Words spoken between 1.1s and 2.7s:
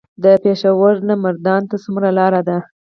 مردان ته څومره لار ده؟